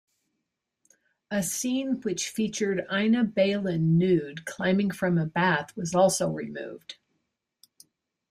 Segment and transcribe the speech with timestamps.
[1.29, 6.95] A scene which featured Ina Balin nude climbing from a bath was also removed.